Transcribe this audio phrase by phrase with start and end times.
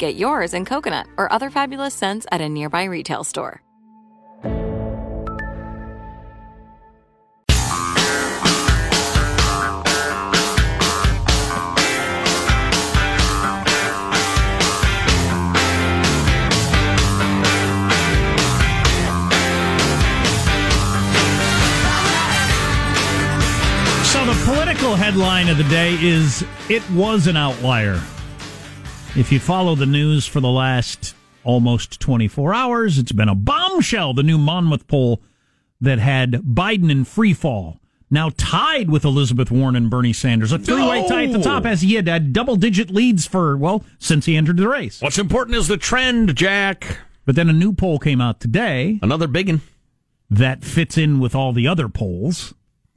[0.00, 3.60] Get yours in coconut or other fabulous scents at a nearby retail store.
[24.06, 28.00] So the political headline of the day is It Was an Outlier.
[29.16, 34.14] If you follow the news for the last almost 24 hours, it's been a bombshell,
[34.14, 35.20] the new Monmouth poll
[35.80, 37.80] that had Biden in free fall.
[38.08, 40.52] Now tied with Elizabeth Warren and Bernie Sanders.
[40.52, 44.26] A three-way tie at the top as he had had double-digit leads for, well, since
[44.26, 45.02] he entered the race.
[45.02, 46.98] What's important is the trend, Jack.
[47.26, 49.00] But then a new poll came out today.
[49.02, 49.60] Another big one.
[50.30, 52.54] That fits in with all the other polls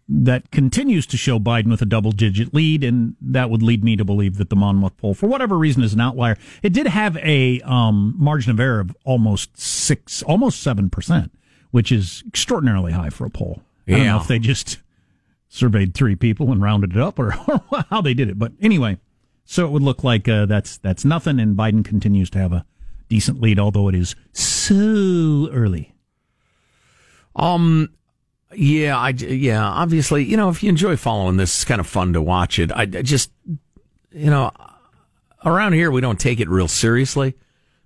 [0.10, 3.96] that continues to show Biden with a double digit lead, and that would lead me
[3.96, 6.38] to believe that the Monmouth poll, for whatever reason, is an outlier.
[6.62, 11.32] It did have a um, margin of error of almost six, almost seven percent,
[11.72, 13.62] which is extraordinarily high for a poll.
[13.88, 14.22] I don't know Yeah.
[14.22, 14.80] if they just
[15.48, 18.38] surveyed three people and rounded it up, or, or how they did it.
[18.38, 18.98] But anyway,
[19.46, 22.66] so it would look like uh, that's that's nothing, and Biden continues to have a
[23.08, 25.94] decent lead, although it is so early.
[27.36, 27.90] Um,
[28.56, 32.14] yeah, I yeah, obviously, you know, if you enjoy following this, it's kind of fun
[32.14, 32.72] to watch it.
[32.72, 33.32] I, I just,
[34.12, 34.52] you know,
[35.46, 37.36] around here we don't take it real seriously.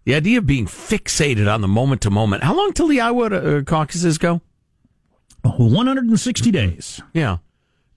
[0.06, 2.44] The idea of being fixated on the moment to moment.
[2.44, 4.42] How long till the Iowa uh, caucuses go?
[5.44, 7.02] 160 days.
[7.14, 7.38] Yeah.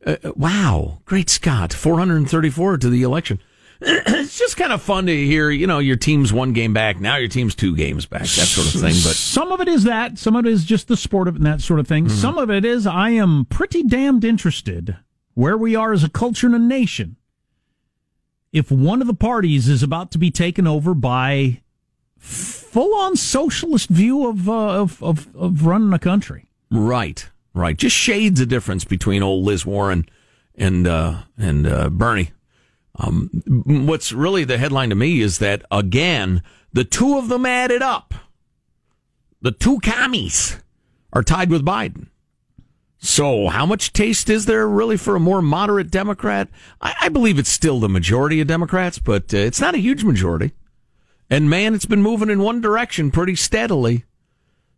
[0.05, 0.99] Uh, uh, wow.
[1.05, 1.73] Great Scott.
[1.73, 3.41] 434 to the election.
[3.81, 7.01] It's just kind of fun to hear, you know, your team's one game back.
[7.01, 8.93] Now your team's two games back, that sort of thing.
[8.93, 11.39] But some of it is that, some of it is just the sport of it
[11.39, 12.07] and that sort of thing.
[12.07, 12.17] Mm-hmm.
[12.17, 14.97] Some of it is I am pretty damned interested
[15.35, 17.17] where we are as a culture and a nation.
[18.53, 21.63] If one of the parties is about to be taken over by
[22.19, 26.51] full on socialist view of, uh, of, of, of running a country.
[26.71, 27.77] Right, right.
[27.77, 30.07] Just shades of difference between old Liz Warren
[30.55, 32.33] and uh, and uh, Bernie.
[33.01, 33.31] Um,
[33.87, 36.43] what's really the headline to me is that again,
[36.73, 38.15] the two of them added up,
[39.41, 40.59] the two commies
[41.13, 42.09] are tied with Biden.
[43.03, 46.49] So, how much taste is there really for a more moderate Democrat?
[46.83, 50.05] I, I believe it's still the majority of Democrats, but uh, it's not a huge
[50.05, 50.53] majority.
[51.31, 54.05] And man, it's been moving in one direction pretty steadily.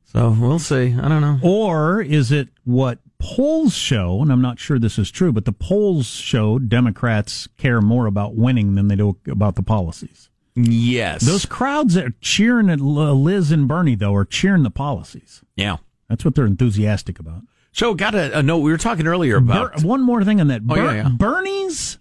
[0.05, 0.95] So we'll see.
[0.95, 1.41] I don't know.
[1.43, 5.53] Or is it what polls show, and I'm not sure this is true, but the
[5.53, 10.29] polls show Democrats care more about winning than they do about the policies.
[10.57, 11.23] Yes.
[11.23, 15.43] Those crowds that are cheering at Liz and Bernie, though, are cheering the policies.
[15.57, 15.77] Yeah.
[16.09, 17.43] That's what they're enthusiastic about.
[17.71, 18.59] So, got a, a note.
[18.59, 19.77] We were talking earlier about.
[19.77, 20.61] Ber- one more thing on that.
[20.69, 21.09] Oh, yeah, yeah.
[21.09, 21.99] Bernie's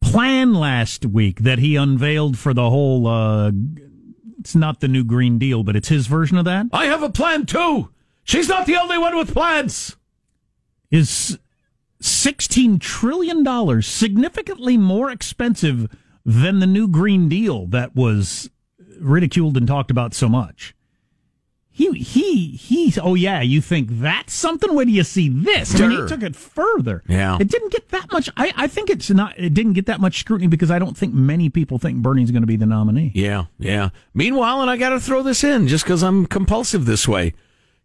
[0.00, 3.06] plan last week that he unveiled for the whole.
[3.06, 3.50] Uh,
[4.38, 6.66] it's not the new Green Deal, but it's his version of that.
[6.72, 7.88] I have a plan too.
[8.24, 9.96] She's not the only one with plans.
[10.90, 11.38] Is
[12.02, 15.94] $16 trillion, significantly more expensive
[16.24, 18.50] than the new Green Deal that was
[18.98, 20.74] ridiculed and talked about so much.
[21.70, 24.72] He, he, he, oh yeah, you think that's something?
[24.74, 25.74] Wait till you see this.
[25.74, 27.02] I mean, he took it further.
[27.08, 27.36] Yeah.
[27.40, 30.20] It didn't get that much, I, I think it's not, it didn't get that much
[30.20, 33.10] scrutiny because I don't think many people think Bernie's going to be the nominee.
[33.12, 33.88] Yeah, yeah.
[34.14, 37.34] Meanwhile, and I got to throw this in just because I'm compulsive this way.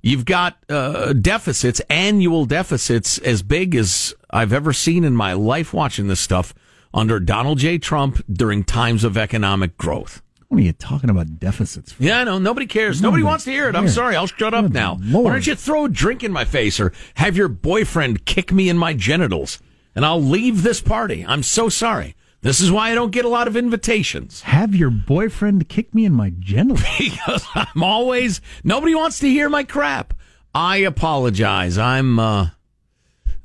[0.02, 5.74] You've got uh, deficits, annual deficits as big as I've ever seen in my life
[5.74, 6.54] watching this stuff
[6.94, 7.78] under Donald J.
[7.78, 10.22] Trump during times of economic growth.
[10.48, 12.02] What are you talking about deficits for?
[12.02, 12.40] Yeah, I know.
[12.40, 13.02] Nobody cares.
[13.02, 13.76] Nobody, Nobody wants to hear it.
[13.76, 13.94] I'm cares.
[13.96, 14.16] sorry.
[14.16, 14.98] I'll shut up now.
[15.02, 15.26] Lord.
[15.26, 18.68] Why don't you throw a drink in my face or have your boyfriend kick me
[18.70, 19.60] in my genitals
[19.94, 21.24] and I'll leave this party?
[21.28, 22.16] I'm so sorry.
[22.42, 24.42] This is why I don't get a lot of invitations.
[24.44, 26.84] Have your boyfriend kick me in my genitals?
[26.98, 30.14] because I'm always nobody wants to hear my crap.
[30.54, 31.78] I apologize.
[31.78, 32.50] I'm uh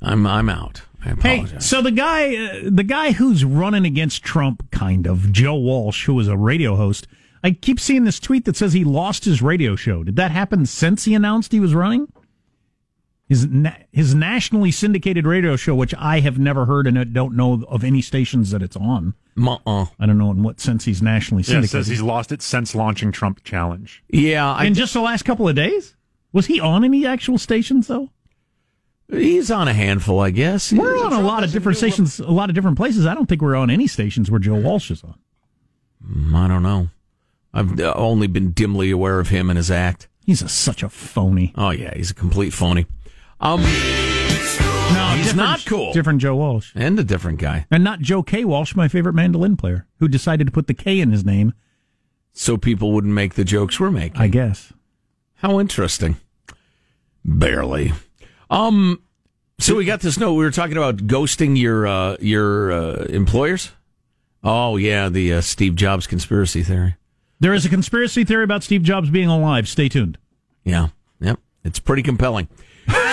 [0.01, 0.81] I'm I'm out.
[1.03, 1.65] I Hey, apologize.
[1.65, 6.13] so the guy, uh, the guy who's running against Trump, kind of Joe Walsh, who
[6.15, 7.05] was a radio host.
[7.43, 10.03] I keep seeing this tweet that says he lost his radio show.
[10.03, 12.07] Did that happen since he announced he was running?
[13.27, 17.63] His na- his nationally syndicated radio show, which I have never heard and don't know
[17.67, 19.15] of any stations that it's on.
[19.37, 21.69] uh I don't know in what sense he's nationally Yeah, it syndicated.
[21.71, 24.03] says he's lost it since launching Trump Challenge.
[24.09, 25.95] Yeah, I, in just the last couple of days.
[26.33, 28.09] Was he on any actual stations though?
[29.09, 30.73] he's on a handful, I guess.
[30.73, 33.05] We're on a lot of different stations, a lot of different places.
[33.05, 35.15] I don't think we're on any stations where Joe Walsh is on.
[36.35, 36.89] I don't know.
[37.53, 40.07] I've uh, only been dimly aware of him and his act.
[40.25, 41.53] He's a, such a phony.
[41.55, 42.85] Oh yeah, he's a complete phony.
[43.39, 45.91] Um, No, He's not cool.
[45.93, 46.71] Different Joe Walsh.
[46.75, 47.65] and a different guy.
[47.71, 48.45] And not Joe K.
[48.45, 51.53] Walsh, my favorite mandolin player, who decided to put the K in his name,
[52.33, 54.21] So people wouldn't make the jokes we're making.
[54.21, 54.71] I guess.
[55.35, 56.17] How interesting.
[57.23, 57.93] Barely.
[58.49, 59.01] Um.
[59.57, 60.33] So we got this note.
[60.33, 63.71] We were talking about ghosting your uh, your uh, employers.
[64.43, 66.95] Oh yeah, the uh, Steve Jobs conspiracy theory.
[67.39, 69.67] There is a conspiracy theory about Steve Jobs being alive.
[69.67, 70.17] Stay tuned.
[70.63, 70.89] Yeah.
[71.19, 71.39] Yep.
[71.63, 72.47] It's pretty compelling.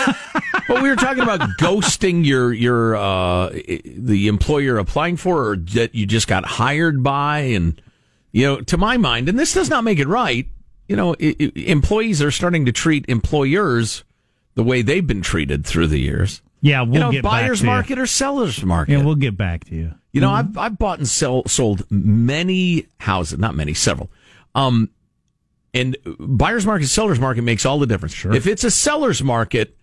[0.69, 5.95] but we were talking about ghosting your your uh, the employer applying for, or that
[5.95, 7.81] you just got hired by, and
[8.33, 10.47] you know, to my mind, and this does not make it right.
[10.89, 14.05] You know, i i employees are starting to treat employers
[14.55, 16.43] the way they've been treated through the years.
[16.61, 18.93] Yeah, we'll you know, get buyer's back to market or seller's market.
[18.93, 19.95] Yeah, we'll get back to you.
[20.13, 24.11] You know, I've I've bought and sell, sold many houses, not many, several.
[24.55, 24.91] Um,
[25.75, 28.15] and buyer's market, seller's market makes all the difference.
[28.15, 28.35] Sure.
[28.35, 29.77] If it's a seller's market,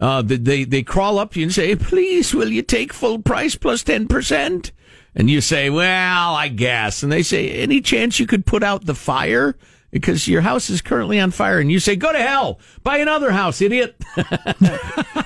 [0.00, 3.18] uh, they they they crawl up to you and say, "Please, will you take full
[3.20, 4.72] price plus ten percent?"
[5.14, 8.86] And you say, "Well, I guess." And they say, "Any chance you could put out
[8.86, 9.56] the fire?"
[9.92, 12.60] Because your house is currently on fire, and you say, "Go to hell!
[12.82, 13.96] Buy another house, idiot."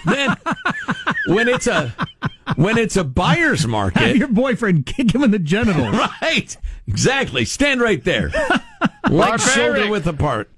[0.04, 0.36] then,
[1.26, 1.92] when it's a
[2.56, 5.96] when it's a buyer's market, Have your boyfriend kick him in the genitals.
[6.22, 6.56] Right.
[6.86, 7.44] Exactly.
[7.44, 8.30] Stand right there.
[9.10, 10.50] Leg shoulder width apart.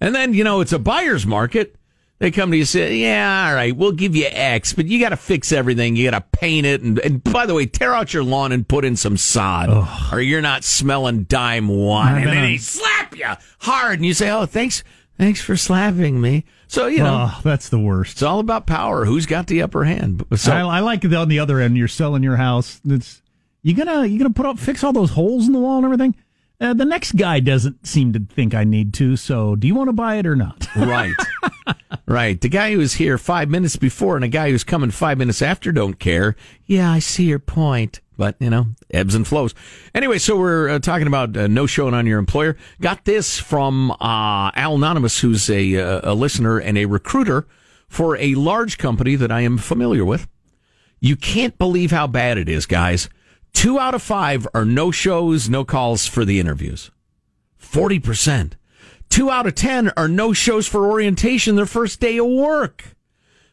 [0.00, 1.76] And then, you know, it's a buyer's market.
[2.20, 4.98] They come to you and say, yeah, all right, we'll give you X, but you
[4.98, 5.94] got to fix everything.
[5.94, 6.82] You got to paint it.
[6.82, 10.20] And, and by the way, tear out your lawn and put in some sod or
[10.20, 12.16] you're not smelling dime one.
[12.16, 13.26] And then they slap you
[13.60, 14.82] hard and you say, oh, thanks.
[15.16, 16.44] Thanks for slapping me.
[16.68, 18.12] So, you know, Oh, that's the worst.
[18.12, 19.04] it's all about power.
[19.04, 20.24] Who's got the upper hand?
[20.36, 21.76] So, I, I like it on the other end.
[21.76, 22.80] You're selling your house.
[22.84, 23.20] It's
[23.62, 26.14] you gonna you gonna put up fix all those holes in the wall and everything.
[26.60, 29.16] Uh, the next guy doesn't seem to think I need to.
[29.16, 30.68] So, do you want to buy it or not?
[30.76, 31.14] Right.
[32.14, 32.40] right.
[32.40, 35.42] The guy who was here five minutes before and a guy who's coming five minutes
[35.42, 36.36] after don't care.
[36.66, 38.00] Yeah, I see your point.
[38.16, 39.54] But, you know, ebbs and flows.
[39.94, 42.56] Anyway, so we're uh, talking about uh, no showing on your employer.
[42.80, 47.46] Got this from uh, Al Anonymous, who's a, uh, a listener and a recruiter
[47.86, 50.26] for a large company that I am familiar with.
[50.98, 53.08] You can't believe how bad it is, guys.
[53.52, 56.90] Two out of five are no shows, no calls for the interviews.
[57.62, 58.54] 40%.
[59.08, 62.96] Two out of 10 are no shows for orientation their first day of work.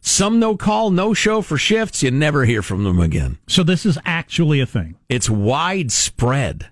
[0.01, 2.03] Some no call, no show for shifts.
[2.03, 3.39] You never hear from them again.
[3.47, 4.95] so this is actually a thing.
[5.09, 6.69] It's widespread.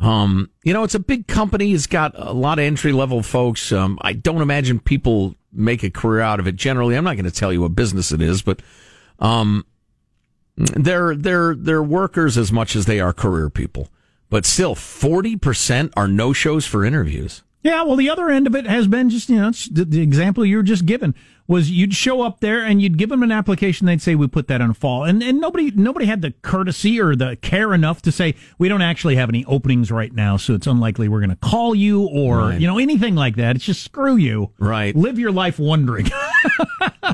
[0.00, 1.72] Um, you know, it's a big company.
[1.72, 3.72] It's got a lot of entry level folks.
[3.72, 6.56] Um, I don't imagine people make a career out of it.
[6.56, 8.60] Generally, I'm not going to tell you what business it is, but
[9.18, 9.64] um,
[10.56, 13.88] they're they're they're workers as much as they are career people.
[14.30, 17.42] But still, forty percent are no shows for interviews.
[17.64, 20.44] Yeah, well, the other end of it has been just you know the, the example
[20.44, 21.14] you were just given
[21.46, 23.86] was you'd show up there and you'd give them an application.
[23.86, 27.16] They'd say we put that on fall, and and nobody nobody had the courtesy or
[27.16, 30.66] the care enough to say we don't actually have any openings right now, so it's
[30.66, 32.60] unlikely we're going to call you or Right.
[32.60, 33.56] you know anything like that.
[33.56, 34.52] It's just screw you.
[34.58, 34.94] Right.
[34.94, 36.10] Live your life wondering.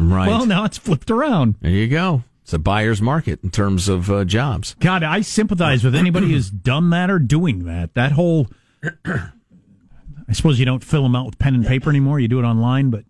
[0.00, 0.28] Right.
[0.28, 1.56] well, now it's flipped around.
[1.60, 2.22] there you go.
[2.42, 4.74] It's a buyer's market in terms of uh, jobs.
[4.80, 7.94] God, I sympathize with anybody who's done that or doing that.
[7.94, 8.46] That whole.
[10.30, 12.20] I suppose you don't fill them out with pen and paper anymore.
[12.20, 13.04] You do it online, but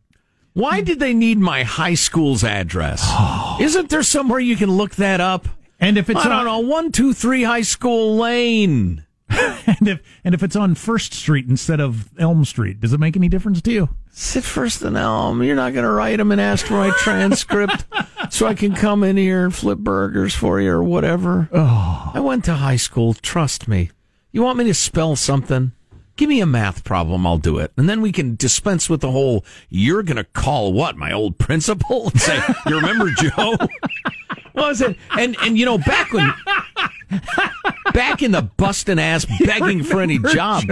[0.55, 3.03] Why did they need my high school's address?
[3.05, 3.59] Oh.
[3.61, 5.47] Isn't there somewhere you can look that up?
[5.79, 6.59] and if it's I don't on, know.
[6.61, 9.05] One, two, three, High School Lane.
[9.29, 13.17] and if and if it's on First Street instead of Elm Street, does it make
[13.17, 13.89] any difference to you?
[14.11, 15.43] Sit first in Elm.
[15.43, 17.85] You're not going to write them an asteroid transcript
[18.31, 21.49] so I can come in here and flip burgers for you or whatever.
[21.53, 22.11] Oh.
[22.13, 23.15] I went to high school.
[23.15, 23.91] Trust me.
[24.33, 25.73] You want me to spell something?
[26.21, 27.27] Give me a math problem.
[27.27, 27.73] I'll do it.
[27.79, 30.95] And then we can dispense with the whole, you're going to call what?
[30.95, 32.11] My old principal?
[32.11, 33.57] And say, you remember Joe?
[34.53, 34.99] What was it?
[35.17, 36.31] And, and you know, back when,
[37.93, 40.65] back in the busting ass begging for any job.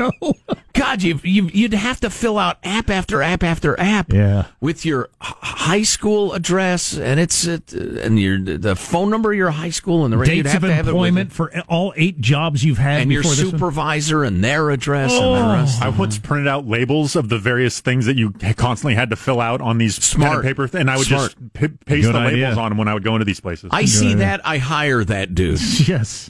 [0.72, 4.12] God, you you you'd have to fill out app after app after app.
[4.12, 4.46] Yeah.
[4.60, 9.50] With your high school address and it's it, and your the phone number of your
[9.50, 11.34] high school and the you'd Dates have of to have it employment it.
[11.34, 13.52] for all eight jobs you've had and your before this one?
[13.52, 15.52] supervisor and their address and the oh.
[15.52, 15.82] rest.
[15.82, 19.40] I once printed out labels of the various things that you constantly had to fill
[19.40, 20.34] out on these pen Smart.
[20.36, 21.34] and paper, th- and I would Smart.
[21.38, 22.44] just p- paste Good the idea.
[22.44, 23.70] labels on them when I would go into these places.
[23.72, 24.46] I see that.
[24.46, 25.60] I hire that dude.
[25.88, 26.27] Yes.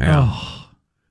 [0.00, 0.36] Yeah.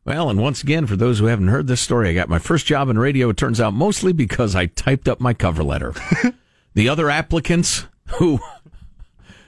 [0.06, 2.66] Well, and once again, for those who haven't heard this story, I got my first
[2.66, 3.30] job in radio.
[3.30, 5.94] It turns out mostly because I typed up my cover letter.
[6.74, 7.86] the other applicants
[8.18, 8.40] who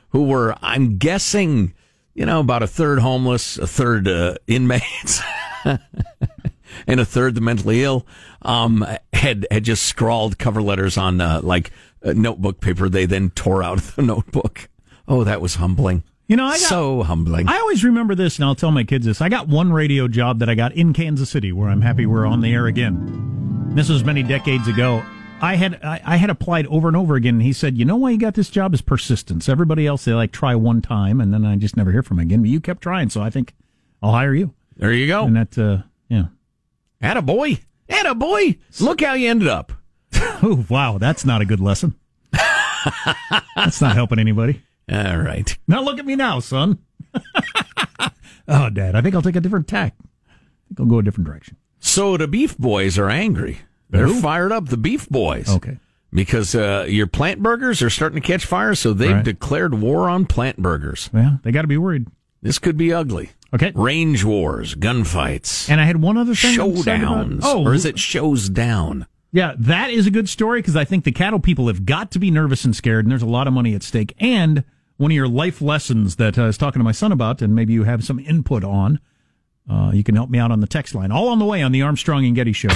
[0.09, 1.73] who were, I'm guessing,
[2.13, 5.21] you know, about a third homeless, a third uh, inmates,
[5.65, 8.05] and a third the mentally ill,
[8.43, 11.71] um, had had just scrawled cover letters on uh, like
[12.03, 12.87] uh, notebook paper.
[12.87, 14.69] They then tore out the notebook.
[15.07, 16.03] Oh, that was humbling.
[16.31, 17.49] You know, I got, so humbling.
[17.49, 19.19] I always remember this, and I'll tell my kids this.
[19.19, 22.25] I got one radio job that I got in Kansas City, where I'm happy we're
[22.25, 23.73] on the air again.
[23.75, 25.03] This was many decades ago.
[25.41, 27.97] I had I, I had applied over and over again, and he said, "You know
[27.97, 29.49] why you got this job is persistence.
[29.49, 32.27] Everybody else they like try one time, and then I just never hear from them
[32.27, 32.43] again.
[32.43, 33.53] But you kept trying, so I think
[34.01, 35.25] I'll hire you." there you go.
[35.25, 36.27] And that, uh, yeah.
[37.01, 37.59] Atta boy.
[37.89, 38.57] Atta boy.
[38.79, 39.73] Look how you ended up.
[40.43, 41.93] Oh wow, that's not a good lesson.
[42.31, 44.61] that's not helping anybody.
[44.91, 45.57] All right.
[45.67, 46.79] Now look at me now, son.
[48.47, 49.95] oh, Dad, I think I'll take a different tack.
[50.27, 50.33] I
[50.67, 51.57] think I'll go a different direction.
[51.79, 53.59] So the beef boys are angry.
[53.89, 54.21] They're Who?
[54.21, 55.49] fired up, the beef boys.
[55.49, 55.77] Okay.
[56.13, 59.25] Because uh, your plant burgers are starting to catch fire, so they've Right.
[59.25, 61.09] declared war on plant burgers.
[61.13, 62.07] Yeah, they got to be worried.
[62.41, 63.31] This could be ugly.
[63.53, 63.71] Okay.
[63.75, 66.57] Range wars, gunfights, And I had one other thing.
[66.57, 67.41] Showdowns.
[67.43, 69.07] Oh, or is it shows down?
[69.33, 72.19] Yeah, that is a good story because I think the cattle people have got to
[72.19, 74.13] be nervous and scared, and there's a lot of money at stake.
[74.19, 74.63] And
[75.01, 77.73] one of your life lessons that I was talking to my son about, and maybe
[77.73, 78.99] you have some input on,
[79.67, 81.11] uh, you can help me out on the text line.
[81.11, 82.69] All on the way on the Armstrong and Getty Show.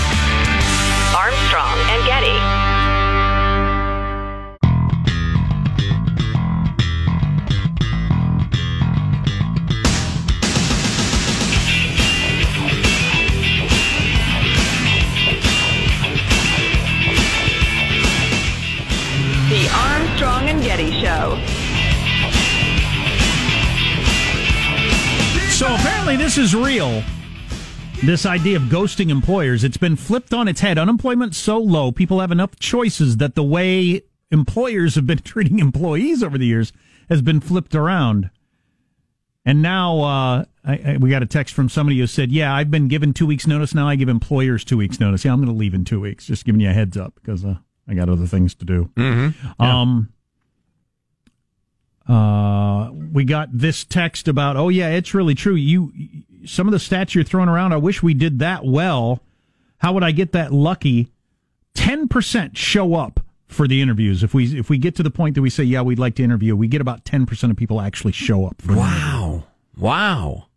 [26.36, 27.02] This is real.
[28.04, 30.78] This idea of ghosting employers, it's been flipped on its head.
[30.78, 34.02] Unemployment's so low, people have enough choices that the way
[34.32, 36.74] employers have been treating employees over the years
[37.08, 38.32] has been flipped around.
[39.46, 42.70] And now uh, I, I, we got a text from somebody who said, "Yeah, I've
[42.70, 43.74] been given two weeks' notice.
[43.74, 45.24] Now I give employers two weeks' notice.
[45.24, 46.26] Yeah, I'm going to leave in two weeks.
[46.26, 47.56] Just giving you a heads up because uh,
[47.88, 49.62] I got other things to do." Mm-hmm.
[49.62, 50.10] Um,
[52.08, 55.56] uh, we got this text about, oh yeah, it's really true.
[55.56, 55.92] You,
[56.46, 59.22] some of the stats you're throwing around, I wish we did that well.
[59.78, 61.12] How would I get that lucky?
[61.74, 64.24] Ten percent show up for the interviews.
[64.24, 66.24] If we if we get to the point that we say, yeah, we'd like to
[66.24, 68.64] interview, we get about ten percent of people actually show up.
[68.66, 69.44] Wow.
[69.78, 70.48] Wow.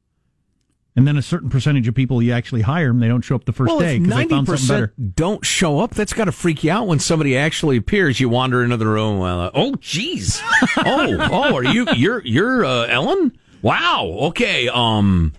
[0.98, 3.44] And then a certain percentage of people you actually hire them, they don't show up
[3.44, 4.92] the first well, day because they found something better.
[5.14, 8.18] don't show up, that's got to freak you out when somebody actually appears.
[8.18, 9.20] You wander into the room.
[9.20, 10.42] Uh, oh, jeez.
[10.78, 11.86] oh, oh, are you?
[11.94, 13.38] You're you're uh, Ellen?
[13.62, 14.08] Wow.
[14.22, 14.68] Okay.
[14.68, 15.34] Um.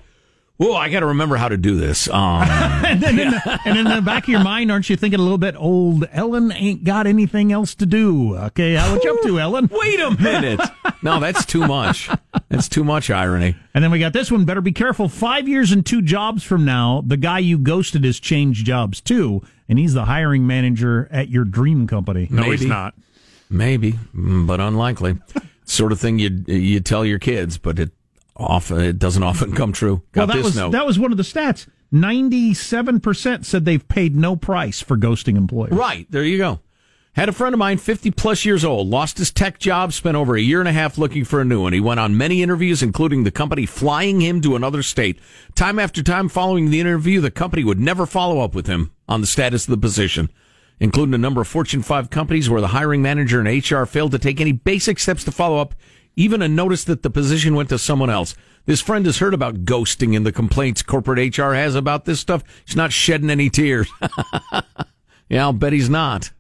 [0.62, 2.10] Oh, I got to remember how to do this.
[2.10, 5.20] Um, and, then in the, and in the back of your mind, aren't you thinking
[5.20, 8.36] a little bit, old Ellen ain't got anything else to do?
[8.36, 9.70] Okay, how what you up to, Ellen?
[9.72, 10.60] wait a minute.
[11.02, 12.10] No, that's too much.
[12.50, 13.56] That's too much irony.
[13.74, 14.44] And then we got this one.
[14.44, 15.08] Better be careful.
[15.08, 19.42] Five years and two jobs from now, the guy you ghosted has changed jobs too,
[19.70, 22.28] and he's the hiring manager at your dream company.
[22.30, 22.58] No, Maybe.
[22.58, 22.96] he's not.
[23.50, 25.20] Maybe, mm, but unlikely.
[25.64, 27.92] sort of thing you you tell your kids, but it
[28.40, 30.04] often uh, it doesn't often come true.
[30.12, 30.72] Got well, that this was note.
[30.72, 31.68] that was one of the stats.
[31.92, 35.74] Ninety-seven percent said they've paid no price for ghosting employees.
[35.74, 36.06] Right.
[36.10, 36.60] There you go.
[37.14, 40.36] Had a friend of mine, 50 plus years old, lost his tech job, spent over
[40.36, 41.74] a year and a half looking for a new one.
[41.74, 45.20] He went on many interviews, including the company flying him to another state.
[45.56, 49.22] Time after time following the interview, the company would never follow up with him on
[49.22, 50.30] the status of the position,
[50.80, 54.20] including a number of Fortune 5 companies where the hiring manager and HR failed to
[54.20, 55.74] take any basic steps to follow up,
[56.20, 58.36] even a notice that the position went to someone else.
[58.66, 62.44] This friend has heard about ghosting and the complaints corporate HR has about this stuff.
[62.66, 63.90] He's not shedding any tears.
[65.30, 66.32] yeah, I'll bet he's not.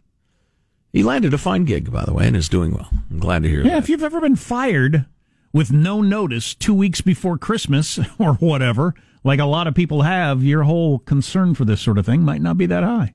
[0.91, 2.89] He landed a fine gig, by the way, and is doing well.
[3.09, 3.77] I'm glad to hear Yeah, that.
[3.83, 5.05] if you've ever been fired
[5.53, 8.93] with no notice two weeks before Christmas or whatever,
[9.23, 12.41] like a lot of people have, your whole concern for this sort of thing might
[12.41, 13.13] not be that high.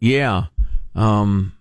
[0.00, 0.46] Yeah.
[0.94, 1.52] Um,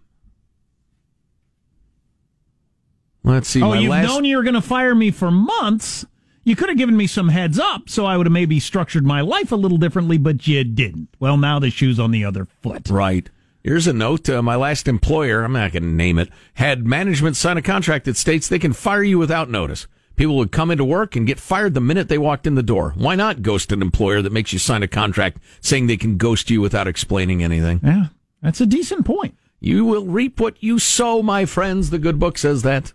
[3.24, 3.62] let's see.
[3.62, 6.06] oh, my you've last, known you were going to fire me for months.
[6.44, 9.22] You could have given me some heads up, so I would have maybe structured my
[9.22, 11.10] life a little differently, but you didn't.
[11.20, 12.90] Well, now the shoe's on the other foot.
[12.90, 13.30] Right.
[13.64, 14.30] Here's a note.
[14.30, 18.06] Uh, my last employer, I'm not going to name it, had management sign a contract
[18.06, 19.86] that states they can fire you without notice.
[20.16, 22.94] People would come into work and get fired the minute they walked in the door.
[22.98, 26.50] Why not ghost an employer that makes you sign a contract saying they can ghost
[26.50, 27.80] you without explaining anything?
[27.84, 28.08] Yeah,
[28.42, 29.38] that's a decent point.
[29.62, 31.90] You will reap what you sow, my friends.
[31.90, 32.94] The good book says that.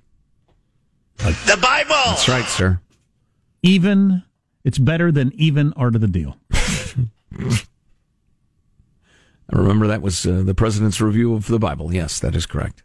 [1.18, 1.94] The Bible.
[2.06, 2.80] That's right, sir.
[3.62, 4.22] Even,
[4.64, 6.36] it's better than even art of the deal.
[9.50, 11.92] I remember that was uh, the president's review of the Bible.
[11.94, 12.82] Yes, that is correct.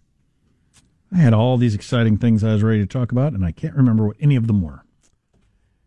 [1.12, 3.76] I had all these exciting things I was ready to talk about, and I can't
[3.76, 4.84] remember what any of them were.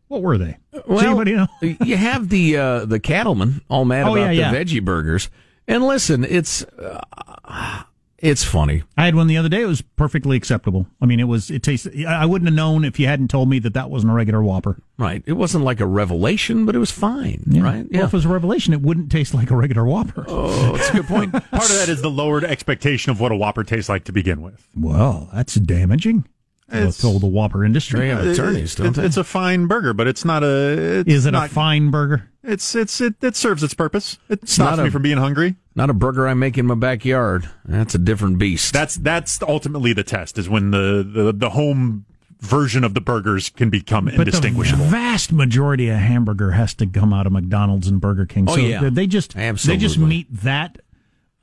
[0.09, 0.59] What were they?
[0.73, 1.47] Does anybody know?
[1.85, 4.65] you have the uh, the cattlemen all mad Oh, about yeah, the yeah.
[4.65, 5.31] veggie burgers,
[5.69, 7.83] and listen, it's uh,
[8.23, 8.85] it's funny.
[8.97, 9.63] I had one the other day.
[9.63, 10.87] It was perfectly acceptable.
[11.01, 11.51] I mean, it was.
[11.51, 12.07] It tasted.
[12.07, 14.81] I wouldn't have known if you hadn't told me that that wasn't a regular Whopper.
[14.97, 15.23] Right.
[15.27, 17.43] It wasn't like a revelation, but it was fine.
[17.49, 17.63] Yeah.
[17.63, 17.87] Right.
[17.91, 20.25] Well, if it was a revelation, it wouldn't taste like a regular Whopper.
[20.35, 21.33] Oh, that's a good point.
[21.51, 24.41] Part of that is the lowered expectation of what a Whopper tastes like to begin
[24.41, 24.67] with.
[24.77, 26.25] Well, that's damaging.
[26.69, 28.01] It's- told the Whopper industry.
[28.01, 29.05] They have attorneys, don't It's, they?
[29.05, 31.01] it's a fine burger, but it's not a.
[31.01, 32.31] It's Is it not, a fine burger?
[32.45, 34.19] It's it's it, it serves its purpose.
[34.29, 35.57] It stops not me from being hungry.
[35.75, 37.49] Not a burger I make in my backyard.
[37.65, 38.73] That's a different beast.
[38.73, 42.05] That's that's ultimately the test is when the the, the home
[42.41, 44.85] version of the burgers can become But indistinguishable.
[44.85, 48.47] the vast majority of hamburger has to come out of McDonald's and Burger King.
[48.49, 48.91] Oh, so yeah.
[48.91, 50.81] they just they just meet that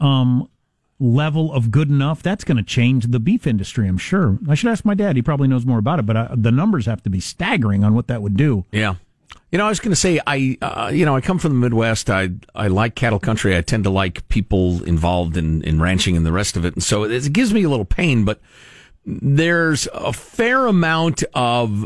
[0.01, 0.49] um,
[0.99, 2.21] level of good enough.
[2.21, 4.37] That's going to change the beef industry, I'm sure.
[4.49, 5.15] I should ask my dad.
[5.15, 7.95] He probably knows more about it, but uh, the numbers have to be staggering on
[7.95, 8.65] what that would do.
[8.73, 8.95] Yeah.
[9.51, 11.59] You know, I was going to say, I, uh, you know, I come from the
[11.59, 12.09] Midwest.
[12.09, 13.57] I, I like cattle country.
[13.57, 16.75] I tend to like people involved in, in ranching and the rest of it.
[16.75, 18.39] And so it, it gives me a little pain, but
[19.05, 21.85] there's a fair amount of,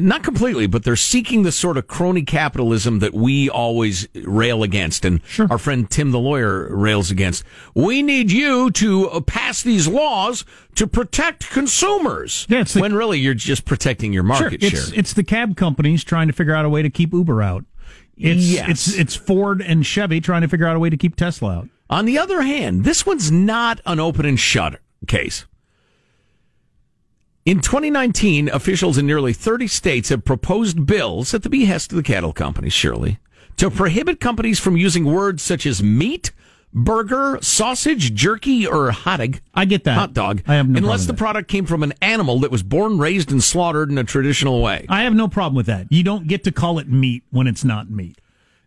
[0.00, 5.04] not completely, but they're seeking the sort of crony capitalism that we always rail against.
[5.04, 7.44] And our friend Tim the lawyer rails against.
[7.74, 10.44] We need you to uh, pass these laws
[10.76, 12.46] to protect consumers.
[12.48, 14.80] Yeah, the- when really you're just protecting your market sure, share.
[14.80, 17.64] it's, it's the cab companies trying to figure out a way to keep Uber out.
[18.16, 18.68] It's, Yes.
[18.70, 21.68] it's it's Ford and Chevy trying to figure out a way to keep Tesla out.
[21.90, 25.44] On the other hand, this one's not an open and shut case.
[27.46, 32.02] In 2019, officials in nearly 30 states have proposed bills at the behest of the
[32.02, 33.20] cattle companies, surely,
[33.56, 36.32] to prohibit companies from using words such as meat,
[36.74, 39.38] burger, sausage, jerky, or hotdog.
[39.54, 39.94] I get that.
[39.94, 40.42] Hot dog.
[40.48, 43.40] I have no unless the product came from an animal that was born, raised, and
[43.40, 44.84] slaughtered in a traditional way.
[44.88, 45.86] I have no problem with that.
[45.88, 48.20] You don't get to call it meat when it's not meat.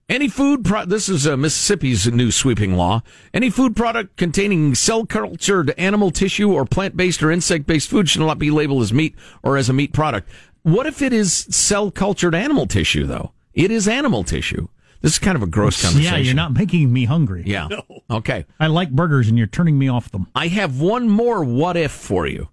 [0.10, 3.04] Any food pro- this is uh, Mississippi's new sweeping law.
[3.32, 8.10] Any food product containing cell cultured animal tissue or plant based or insect based food
[8.10, 10.28] should not be labeled as meat or as a meat product.
[10.64, 13.34] What if it is cell cultured animal tissue though?
[13.54, 14.68] It is animal tissue.
[15.02, 16.12] This is kind of a gross conversation.
[16.14, 17.44] Yeah, you're not making me hungry.
[17.46, 17.68] Yeah.
[18.10, 18.18] No.
[18.18, 18.46] Okay.
[18.60, 20.26] I like burgers and you're turning me off them.
[20.34, 22.50] I have one more what if for you.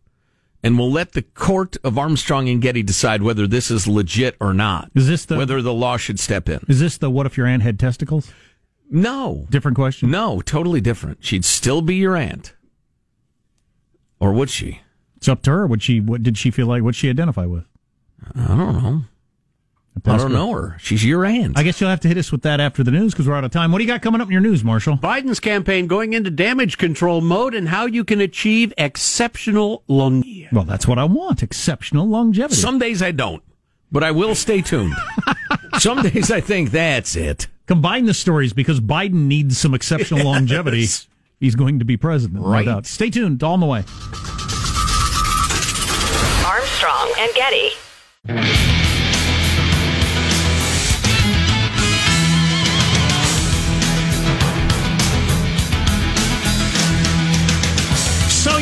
[0.66, 4.52] And we'll let the court of Armstrong and Getty decide whether this is legit or
[4.52, 4.90] not.
[4.96, 6.58] Is this the whether the law should step in.
[6.66, 8.32] Is this the what if your aunt had testicles?
[8.90, 9.46] No.
[9.48, 10.10] Different question.
[10.10, 11.24] No, totally different.
[11.24, 12.52] She'd still be your aunt.
[14.18, 14.80] Or would she?
[15.16, 15.68] It's up to her.
[15.68, 16.00] Would she?
[16.00, 16.82] What did she feel like?
[16.82, 17.66] What she identify with?
[18.34, 19.02] I don't know.
[20.04, 20.76] I don't know her.
[20.78, 21.58] She's your aunt.
[21.58, 23.44] I guess you'll have to hit us with that after the news because we're out
[23.44, 23.72] of time.
[23.72, 24.98] What do you got coming up in your news, Marshall?
[24.98, 30.48] Biden's campaign going into damage control mode and how you can achieve exceptional longevity.
[30.52, 32.54] Well, that's what I want exceptional longevity.
[32.54, 33.42] Some days I don't,
[33.90, 34.94] but I will stay tuned.
[35.78, 37.46] Some days I think that's it.
[37.66, 40.26] Combine the stories because Biden needs some exceptional Yes.
[40.26, 40.86] longevity.
[41.40, 42.64] He's going to be president, no Right.
[42.66, 42.86] doubt.
[42.86, 43.42] Stay tuned.
[43.42, 43.84] All on the way.
[46.46, 48.65] Armstrong and Getty.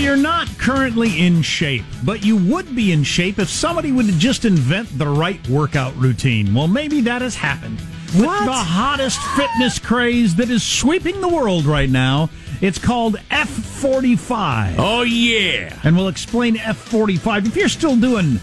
[0.05, 4.45] You're not currently in shape, but you would be in shape if somebody would just
[4.45, 6.53] invent the right workout routine.
[6.55, 7.79] Well, maybe that has happened.
[8.15, 12.29] With the hottest fitness craze that is sweeping the world right now.
[12.61, 14.77] It's called F45.
[14.79, 15.77] Oh yeah.
[15.83, 17.47] And we'll explain F45.
[17.47, 18.39] If you're still doing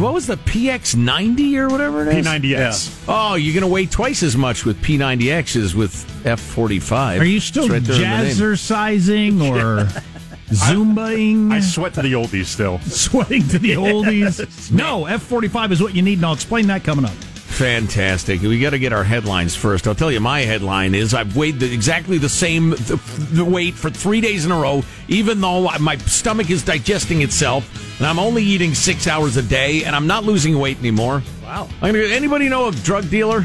[0.00, 2.26] What was the PX90 or whatever it is?
[2.26, 3.04] P90X.
[3.08, 5.92] Oh, you're going to weigh twice as much with P90X as with
[6.24, 7.20] F45.
[7.20, 8.34] Are you still It's right there in the name.
[8.36, 9.88] jazzercising or
[10.48, 11.52] zumbaing?
[11.52, 12.78] I sweat to the oldies still.
[12.86, 14.72] sweating to the oldies.
[14.72, 17.12] no, F45 is what you need, and I'll explain that coming up.
[17.58, 18.40] Fantastic.
[18.40, 19.88] We got to get our headlines first.
[19.88, 23.00] I'll tell you, my headline is I've weighed the, exactly the same the,
[23.32, 27.98] the weight for three days in a row, even though my stomach is digesting itself,
[27.98, 31.22] and I'm only eating six hours a day, and I'm not losing weight anymore.
[31.42, 31.68] Wow.
[31.82, 33.44] I'm gonna, anybody know a drug dealer?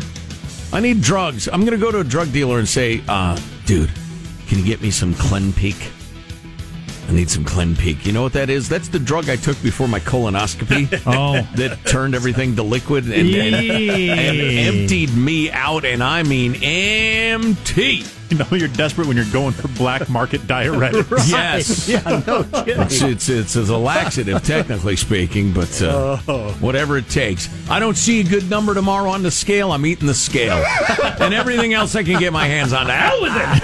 [0.74, 1.48] I need drugs.
[1.48, 3.92] I'm going to go to a drug dealer and say, uh, dude,
[4.48, 6.03] can you get me some Clenpiq?
[7.08, 8.06] I need some Clenpiq.
[8.06, 8.70] You know what that is?
[8.70, 11.02] That's the drug I took before my colonoscopy.
[11.14, 11.42] Oh.
[11.56, 14.40] that turned everything to liquid and, and, and
[14.80, 18.04] emptied me out, and I mean empty.
[18.30, 21.30] You know you're desperate when you're going for black market diuretics.
[21.30, 21.88] Yes.
[21.94, 22.82] Yeah, no kidding.
[22.84, 26.52] It's, it's, it's, it's a laxative, technically speaking, but uh, Oh.
[26.62, 27.48] whatever it takes.
[27.70, 29.72] I don't see a good number tomorrow on the scale.
[29.72, 30.64] I'm eating the scale.
[31.20, 32.88] and everything else I can get my hands on.
[32.88, 33.64] To hell with it.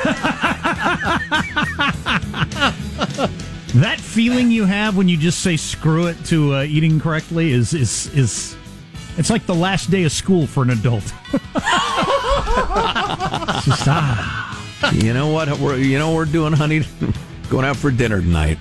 [3.75, 7.75] That feeling you have when you just say screw it to uh, eating correctly is
[7.75, 8.57] is is
[9.15, 11.03] it's like the last day of school for an adult.
[13.63, 14.91] Just, ah.
[14.93, 15.59] You know what?
[15.59, 16.83] We're, you know we're doing, honey?
[17.49, 18.57] Going out for dinner tonight.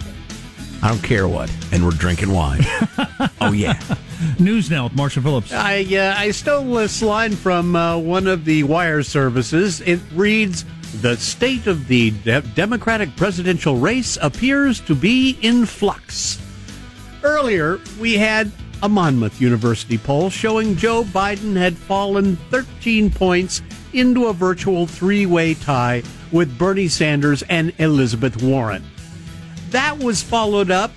[0.83, 1.51] I don't care what.
[1.73, 2.61] And we're drinking wine.
[3.41, 3.81] oh, yeah.
[4.39, 5.53] News now with Marshall Phillips.
[5.53, 9.81] I uh, I stole this line from uh, one of the wire services.
[9.83, 10.65] It reads:
[11.01, 16.39] "The state of the de- Democratic presidential race appears to be in flux."
[17.23, 18.51] Earlier, we had
[18.83, 23.61] a Monmouth University poll showing Joe Biden had fallen 13 points
[23.93, 28.85] into a virtual three-way tie with Bernie Sanders and Elizabeth Warren.
[29.71, 30.93] That was followed up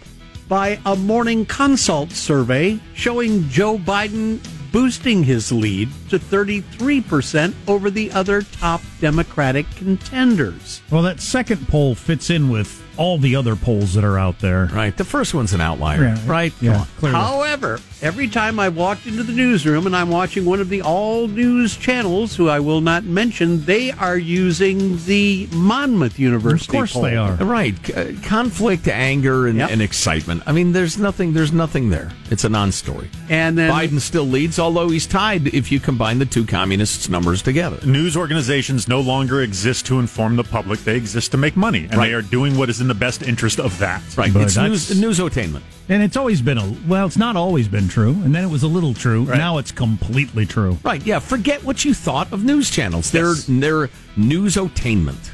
[0.47, 4.39] by a morning consult survey showing Joe Biden
[4.71, 10.81] boosting his lead to 33% over the other top Democratic contenders.
[10.89, 14.65] Well, that second poll fits in with all the other polls that are out there.
[14.73, 14.95] Right.
[14.95, 16.03] The first one's an outlier.
[16.03, 16.17] Yeah.
[16.25, 16.53] Right?
[16.61, 16.87] Yeah, Come on.
[16.97, 17.17] clearly.
[17.19, 21.27] However, every time I walked into the newsroom and I'm watching one of the all
[21.27, 26.69] news channels, who I will not mention, they are using the Monmouth University.
[26.69, 27.03] Of course poll.
[27.03, 27.33] they are.
[27.35, 27.75] Right.
[27.85, 29.69] C- uh, conflict, anger, and, Yep.
[29.71, 30.43] and excitement.
[30.45, 31.33] I mean, there's nothing.
[31.33, 32.11] There's nothing there.
[32.29, 33.09] It's a non-story.
[33.29, 37.41] And then Biden still leads, although he's tied if you combine the two communists' numbers
[37.41, 37.79] together.
[37.85, 40.83] News organizations no longer exist to inform the public.
[40.83, 42.07] They exist to make money, and Right.
[42.07, 44.01] they are doing what is in the best interest of that.
[44.17, 44.33] Right.
[44.33, 45.61] But it's that's- news, newsotainment.
[45.87, 48.63] And it's always been a well, it's not always been true, and then it was
[48.63, 49.25] a little true.
[49.25, 50.77] Now it's completely true.
[50.83, 51.05] Right.
[51.05, 51.19] Yeah.
[51.19, 53.11] Forget what you thought of news channels.
[53.11, 53.45] They're Yes.
[53.47, 55.30] they're newsotainment.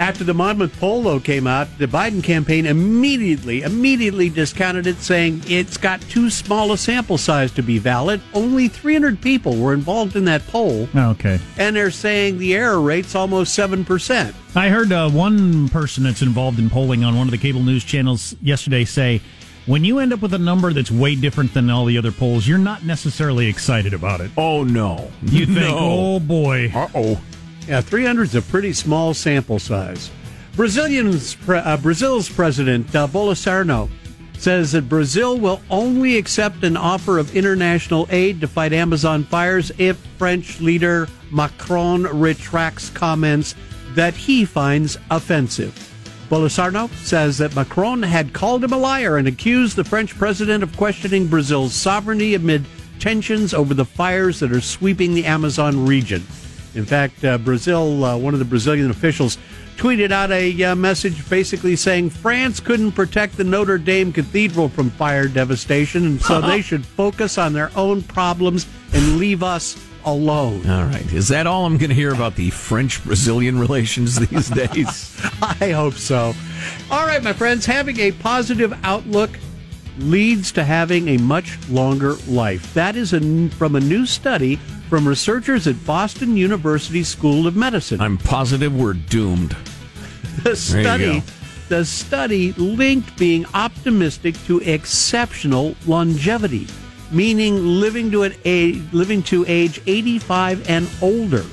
[0.00, 5.42] After the Monmouth poll, though, came out, the Biden campaign immediately, immediately discounted it, saying
[5.48, 8.20] it's got too small a sample size to be valid.
[8.32, 11.40] Only 300 people were involved in that poll, Okay.
[11.58, 14.34] and they're saying the error rate's almost 7%.
[14.54, 17.82] I heard uh, one person that's involved in polling on one of the cable news
[17.84, 19.20] channels yesterday say,
[19.66, 22.46] when you end up with a number that's way different than all the other polls,
[22.48, 24.30] you're not necessarily excited about it.
[24.36, 25.10] Oh no.
[25.22, 25.76] You think, No.
[25.78, 26.72] oh boy.
[26.74, 27.20] Uh oh.
[27.68, 30.10] Yeah, 300 is a pretty small sample size.
[30.56, 33.90] Brazilian's uh, Brazil's president uh, Bolsonaro
[34.38, 39.70] says that Brazil will only accept an offer of international aid to fight Amazon fires
[39.76, 43.54] if French leader Macron retracts comments
[43.90, 45.74] that he finds offensive.
[46.30, 50.74] Bolsonaro says that Macron had called him a liar and accused the French president of
[50.78, 52.64] questioning Brazil's sovereignty amid
[52.98, 56.26] tensions over the fires that are sweeping the Amazon region.
[56.74, 59.38] In fact, uh, Brazil, uh, one of the Brazilian officials,
[59.76, 64.90] tweeted out a uh, message basically saying France couldn't protect the Notre Dame Cathedral from
[64.90, 70.68] fire devastation, and so they should focus on their own problems and leave us alone.
[70.68, 71.12] All right.
[71.12, 75.20] Is that all I'm going to hear about the French Brazilian relations these days?
[75.42, 76.34] I hope so.
[76.90, 79.30] All right, my friends, having a positive outlook
[79.98, 82.72] leads to having a much longer life.
[82.74, 88.00] That is a, from a new study from researchers at Boston University School of Medicine.
[88.00, 89.56] I'm positive we're doomed.
[90.44, 91.20] The study
[91.68, 96.66] the study linked being optimistic to exceptional longevity,
[97.10, 101.44] meaning living to an age, living to age 85 and older.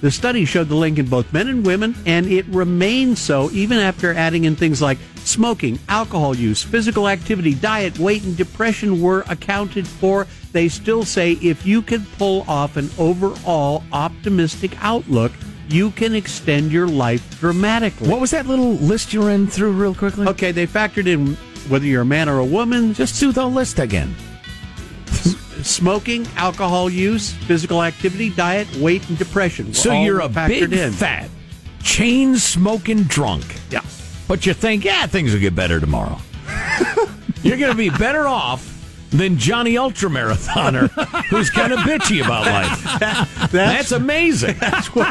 [0.00, 3.78] The study showed the link in both men and women, and it remains so even
[3.78, 9.24] after adding in things like smoking, alcohol use, physical activity, diet, weight, and depression were
[9.28, 10.26] accounted for.
[10.52, 15.32] They still say if you can pull off an overall optimistic outlook,
[15.68, 18.08] you can extend your life dramatically.
[18.08, 20.26] What was that little list you ran through real quickly?
[20.28, 21.36] Okay, they factored in
[21.70, 22.92] whether you're a man or a woman.
[22.92, 24.14] Just do the list again.
[25.62, 29.72] Smoking, alcohol use, physical activity, diet, weight, and depression.
[29.72, 30.92] So you're a big, in.
[30.92, 31.30] fat,
[31.82, 33.44] chain smoking drunk.
[33.70, 33.82] Yeah.
[34.28, 36.18] But you think, yeah, things will get better tomorrow.
[37.42, 38.71] you're going to be better off
[39.12, 40.88] than Johnny Ultramarathoner,
[41.30, 42.82] who's kind of bitchy about life.
[43.02, 44.56] That, that's, that's, amazing.
[44.58, 45.10] That's what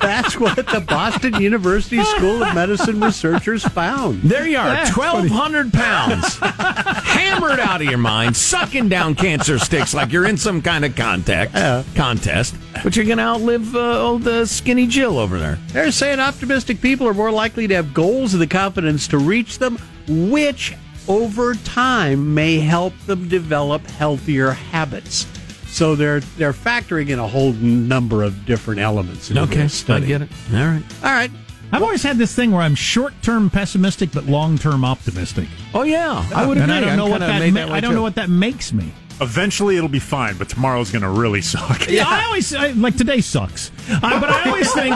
[0.00, 4.22] that's what the Boston University School of Medicine researchers found.
[4.22, 9.94] There you are, twelve hundred pounds, hammered out of your mind, sucking down cancer sticks
[9.94, 11.54] like you're in some kind of contact
[11.94, 12.54] contest.
[12.82, 15.58] But you're going to outlive uh, old uh, skinny Jill over there.
[15.68, 19.58] They're saying optimistic people are more likely to have goals and the confidence to reach
[19.58, 20.74] them, which
[21.08, 25.26] over time may help them develop healthier habits.
[25.66, 29.30] So they're they're factoring in a whole number of different elements.
[29.30, 30.04] In okay, study.
[30.04, 30.28] I get it.
[30.52, 31.30] All right, all right.
[31.72, 35.48] I've always had this thing where I'm short term pessimistic but long term optimistic.
[35.74, 36.72] Oh yeah, I would agree.
[36.72, 37.96] I don't I'm know what that, ma- that I don't too.
[37.96, 38.92] know what that makes me.
[39.20, 41.88] Eventually, it'll be fine, but tomorrow's going to really suck.
[41.88, 44.94] Yeah, I always I, like today sucks, uh, but I always think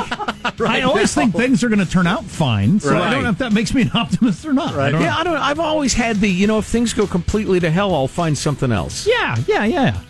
[0.59, 1.23] right I always now.
[1.23, 2.81] think things are going to turn out fine.
[2.81, 3.03] So right.
[3.03, 4.75] I don't know if that makes me an optimist or not.
[4.75, 4.93] Right?
[4.95, 5.37] I yeah, I don't.
[5.37, 8.73] I've always had the you know if things go completely to hell, I'll find something
[8.73, 9.07] else.
[9.07, 10.01] Yeah, yeah, yeah.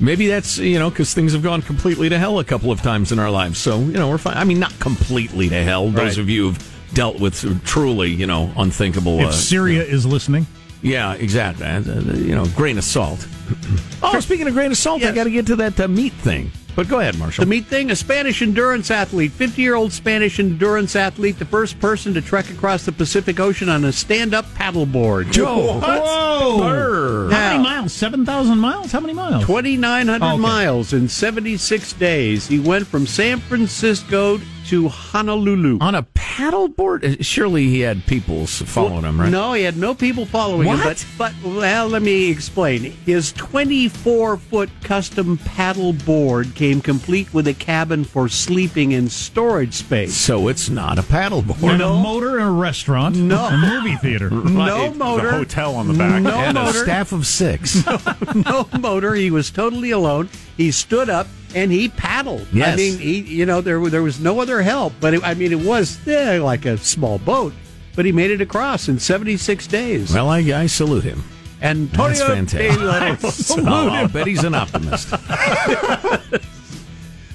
[0.00, 3.12] Maybe that's you know because things have gone completely to hell a couple of times
[3.12, 3.58] in our lives.
[3.58, 4.36] So you know we're fine.
[4.36, 5.90] I mean, not completely to hell.
[5.90, 9.20] Those of you who've dealt with truly you know unthinkable.
[9.20, 10.46] If uh, Syria is listening.
[10.82, 11.66] Yeah, exactly.
[11.66, 11.80] Uh,
[12.14, 13.26] you know, grain of salt.
[14.02, 15.12] oh, speaking of grain of salt, yes.
[15.12, 16.50] I got to get to that uh, meat thing.
[16.74, 17.44] But go ahead, Marshall.
[17.44, 21.78] The meat thing, a Spanish endurance athlete, 50 year old Spanish endurance athlete, the first
[21.80, 25.30] person to trek across the Pacific Ocean on a stand up paddleboard.
[25.30, 25.78] Joe.
[25.80, 27.28] Whoa.
[27.30, 27.92] How many miles?
[27.92, 28.90] 7,000 miles?
[28.90, 29.44] How many miles?
[29.44, 30.36] 2,900 okay.
[30.38, 32.46] miles in 76 days.
[32.46, 34.38] He went from San Francisco
[34.72, 35.76] to Honolulu.
[35.82, 37.04] On a paddleboard?
[37.04, 39.28] Uh, surely he had people following him, right?
[39.28, 40.78] No, he had no people following what?
[40.78, 41.08] him.
[41.18, 42.84] But, but, well, let me explain.
[43.04, 50.14] His 24 foot custom paddleboard came complete with a cabin for sleeping and storage space.
[50.14, 51.76] So it's not a paddleboard.
[51.76, 51.92] No.
[51.92, 53.14] a motor and a restaurant.
[53.16, 53.44] No.
[53.48, 54.30] A movie theater.
[54.62, 55.28] No motor.
[55.28, 56.22] a hotel on the back.
[56.22, 56.78] No and motor.
[56.78, 57.84] a staff of six.
[57.86, 57.98] no,
[58.34, 59.14] no motor.
[59.14, 60.28] He was totally alone.
[60.62, 62.46] He stood up and he paddled.
[62.52, 62.74] Yes.
[62.74, 65.50] I mean, he, you know, there there was no other help, but it, I mean,
[65.50, 67.52] it was eh, like a small boat,
[67.96, 70.14] but he made it across in 76 days.
[70.14, 71.24] Well, I, I salute him.
[71.60, 72.78] And That's fantastic.
[72.80, 75.10] oh, I bet he's an optimist.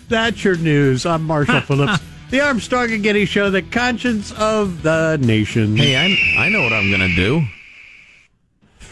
[0.07, 1.05] That's your news.
[1.05, 2.01] I'm Marshall Phillips.
[2.29, 5.75] The Armstrong and Getty Show, the conscience of the nation.
[5.75, 7.43] Hey, I, I know what I'm going to do.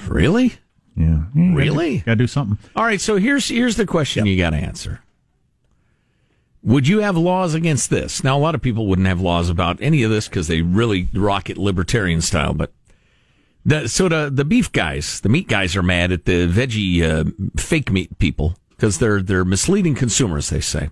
[0.07, 0.53] Really?
[0.95, 1.23] Yeah.
[1.35, 1.97] yeah really?
[1.99, 2.57] Got to do something.
[2.75, 3.01] All right.
[3.01, 4.31] So here's here's the question yep.
[4.31, 5.01] you got to answer.
[6.63, 8.23] Would you have laws against this?
[8.23, 11.09] Now, a lot of people wouldn't have laws about any of this because they really
[11.13, 12.55] rock it libertarian style.
[12.55, 12.71] But
[13.63, 17.25] the, so the, the beef guys, the meat guys are mad at the veggie uh,
[17.55, 20.49] fake meat people because they're they're misleading consumers.
[20.49, 20.89] They say.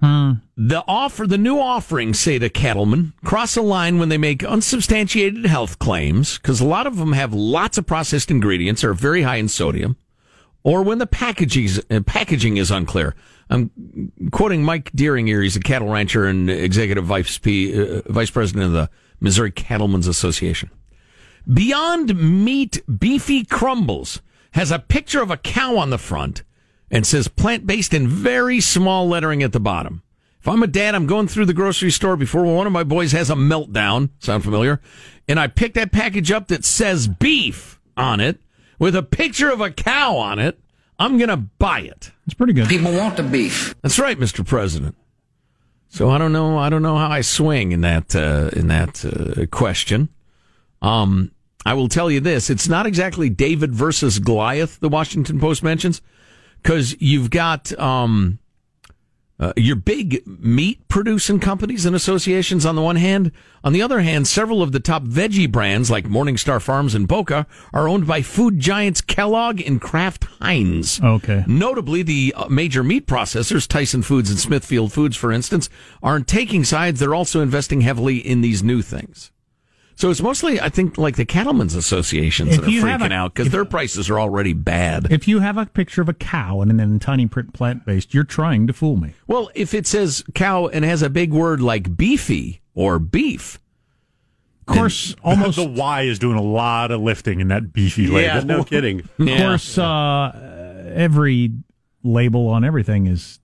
[0.00, 0.32] Hmm.
[0.56, 5.44] The offer, the new offerings say the cattlemen cross a line when they make unsubstantiated
[5.44, 9.36] health claims because a lot of them have lots of processed ingredients are very high
[9.36, 9.96] in sodium,
[10.62, 13.14] or when the packaging uh, packaging is unclear.
[13.50, 13.70] I'm
[14.30, 15.42] quoting Mike Deering here.
[15.42, 20.06] He's a cattle rancher and executive vice, P, uh, vice president of the Missouri Cattlemen's
[20.06, 20.70] Association.
[21.52, 26.42] Beyond Meat Beefy Crumbles has a picture of a cow on the front
[26.90, 30.02] and says plant based in very small lettering at the bottom.
[30.40, 33.12] If I'm a dad, I'm going through the grocery store before one of my boys
[33.12, 34.08] has a meltdown.
[34.18, 34.80] Sound familiar?
[35.28, 38.40] And I pick that package up that says beef on it
[38.78, 40.58] with a picture of a cow on it.
[40.98, 42.10] I'm going to buy it.
[42.26, 42.68] It's pretty good.
[42.68, 43.74] People want the beef.
[43.82, 44.46] That's right, Mr.
[44.46, 44.96] President.
[45.88, 46.56] So I don't know.
[46.58, 50.08] I don't know how I swing in that uh, in that uh, question.
[50.80, 51.32] Um,
[51.66, 54.78] I will tell you this: it's not exactly David versus Goliath.
[54.78, 56.00] The Washington Post mentions
[56.62, 58.38] because you've got um,
[59.40, 63.32] uh, your big meat producing companies and associations on the one hand.
[63.64, 67.46] On the other hand, several of the top veggie brands like Morningstar Farms and Boca
[67.72, 71.00] are owned by food giants Kellogg and Kraft Heinz.
[71.02, 71.44] Okay.
[71.46, 75.70] Notably, the uh, major meat processors, Tyson Foods and Smithfield Foods, for instance,
[76.02, 77.00] aren't taking sides.
[77.00, 79.30] They're also investing heavily in these new things.
[80.00, 83.34] So it's mostly, I think, like the cattlemen's associations If that are freaking a- out
[83.34, 85.08] because their prices are already bad.
[85.12, 88.24] If you have a picture of a cow and then tiny print plant based, you're
[88.24, 89.12] trying to fool me.
[89.26, 93.60] Well, if it says cow and has a big word like beefy or beef,
[94.66, 98.20] Of course, almost the Y is doing a lot of lifting in that beefy label.
[98.22, 98.46] Yeah, label.
[98.46, 99.00] no kidding.
[99.18, 101.52] Of course, uh, every
[102.02, 103.38] label on everything is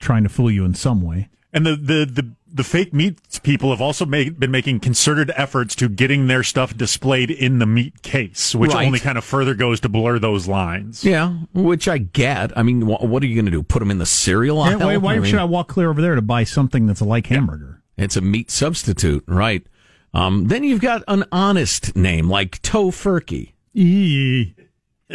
[0.00, 1.28] trying to fool you in some way.
[1.52, 5.74] And the, the, the, the fake meat people have also made, been making concerted efforts
[5.76, 8.86] to getting their stuff displayed in the meat case, which Right.
[8.86, 11.04] only kind of further goes to blur those lines.
[11.04, 12.56] yeah, which I get.
[12.56, 13.62] I mean, wh- what are you going to do?
[13.62, 14.78] Put them in the cereal Why, aisle?
[14.80, 17.26] why, why I mean, should I walk clear over there to buy something that's like
[17.28, 17.82] hamburger?
[17.96, 19.66] It's a meat substitute, right?
[20.14, 23.52] Um, then you've got an honest name like Tofurky.
[23.74, 24.54] Eee.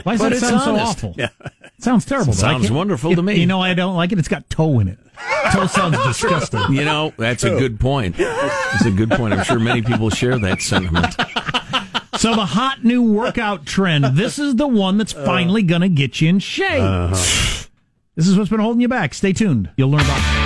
[0.03, 1.03] Why does But that it's sound so honest.
[1.03, 1.15] awful?
[1.17, 1.31] It
[1.83, 2.33] sounds terrible.
[2.33, 3.39] but I Sounds can't- wonderful to me.
[3.39, 4.19] You know, I don't like it.
[4.19, 4.99] It's got toe in it.
[5.51, 6.61] Toe sounds disgusting.
[6.69, 8.15] You know, that's a good point.
[8.17, 9.33] It's a good point.
[9.33, 11.13] I'm sure many people share that sentiment.
[12.19, 14.05] So the hot new workout trend.
[14.05, 16.81] This is the one that's finally going to get you in shape.
[16.81, 17.15] Uh-huh.
[18.15, 19.13] This is what's been holding you back.
[19.13, 19.69] Stay tuned.
[19.77, 20.36] You'll learn about.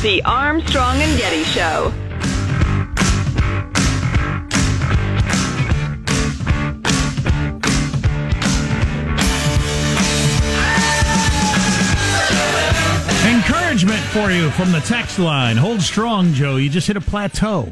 [0.00, 1.92] The Armstrong and Getty Show.
[13.26, 15.56] Encouragement for you from the text line.
[15.56, 16.56] Hold strong, Joe.
[16.58, 17.68] You just hit a plateau.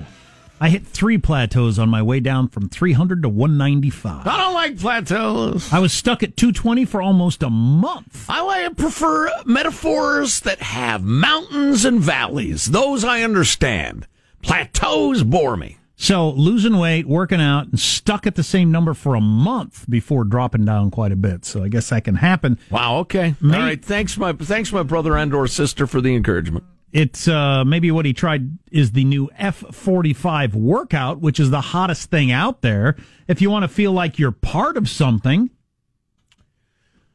[0.59, 4.27] I hit three plateaus on my way down from 300 to 195.
[4.27, 5.71] I don't like plateaus.
[5.73, 8.25] I was stuck at 220 for almost a month.
[8.29, 12.67] I prefer metaphors that have mountains and valleys.
[12.67, 14.07] Those I understand.
[14.43, 15.77] Plateaus bore me.
[15.99, 20.25] So losing weight, working out, and stuck at the same number for a month before
[20.25, 21.45] dropping down quite a bit.
[21.47, 22.59] So I guess that can happen.
[22.71, 22.99] Wow.
[22.99, 23.35] Okay.
[23.41, 23.83] Maybe- All right.
[23.85, 26.65] Thanks, my thanks, my brother and or sister, for the encouragement.
[26.93, 32.11] It's uh, maybe what he tried is the new F45 workout, which is the hottest
[32.11, 32.97] thing out there.
[33.29, 35.51] If you want to feel like you're part of something,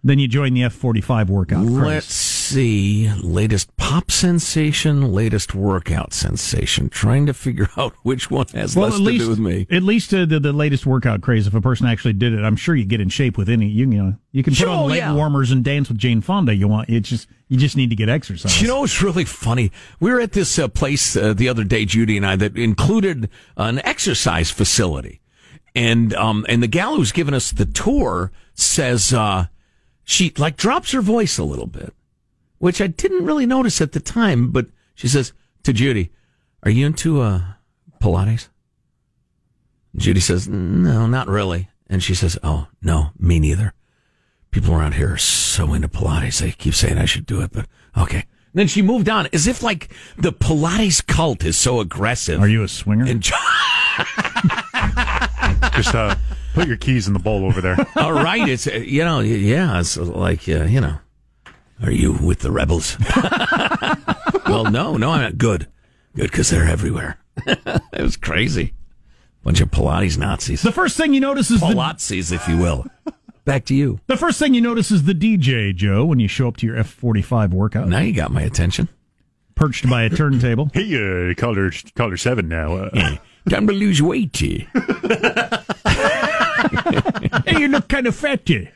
[0.04, 1.66] then you join the F45 workout.
[1.66, 2.14] Let's
[2.54, 3.12] see.
[3.22, 6.90] Latest pop sensation, latest workout sensation.
[6.90, 9.68] Trying to figure out which one has less at to least, do with me.
[9.70, 11.48] At least uh, the, the latest workout craze.
[11.48, 13.68] If a person actually did it, I'm sure you get in shape with any.
[13.68, 15.14] You, you know, you can put Sure, on leg yeah.
[15.14, 16.54] warmers and dance with Jane Fonda.
[16.56, 18.62] You want it's just you just need to get exercise.
[18.62, 19.72] You know it's really funny?
[20.00, 23.30] We were at this uh, place uh, the other day, Judy and I, that included
[23.58, 25.22] an exercise facility,
[25.76, 29.48] and um, and the gal who's giving us the tour says uh,
[30.04, 31.94] she like drops her voice a little bit,
[32.62, 36.12] which I didn't really notice at the time, but she says to Judy,
[36.64, 37.42] "Are you into uh,
[38.02, 38.48] Pilates?"
[39.96, 43.74] Judy says, "No, not really," and she says, "Oh no, me neither."
[44.52, 46.40] people around here are so into Pilates.
[46.40, 47.66] They keep saying I should do it, but
[47.98, 48.18] okay.
[48.18, 52.40] And then she moved on as if like the Pilates cult is so aggressive.
[52.42, 53.06] Are you a swinger?
[53.06, 53.24] And
[55.74, 56.16] Just uh,
[56.54, 57.78] put your keys in the bowl over there.
[57.96, 60.98] all right, it's uh, you know yeah, it's like uh, you know,
[61.84, 62.98] are you with the rebels?
[64.46, 65.68] well, no, no, I'm not good,
[66.16, 67.18] good because they're everywhere.
[67.48, 68.74] it was crazy,
[69.44, 72.86] bunch of Pilates Nazis, the first thing you notice is the, Pilates, if you will.
[73.46, 74.00] Back to you.
[74.08, 76.76] the first thing you notice is the DJ Joe when you show up to your
[76.78, 78.88] F45 workout, Now you got my attention.
[79.56, 80.70] perched by a turntable.
[80.74, 82.76] Hey, uh, called her, called her seven now.
[82.76, 83.16] Uh,
[83.50, 84.40] Time to lose weight.
[87.52, 88.70] Hey, you look kind of fatty.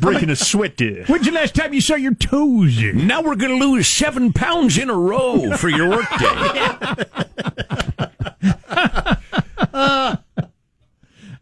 [0.00, 0.80] breaking a sweat.
[0.80, 2.82] Uh, When's the last time you saw your toes?
[2.82, 3.06] in?
[3.06, 6.16] Now we're going to lose seven pounds in a row for your workday.